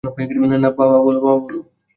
[0.77, 1.57] বাবা, বলো।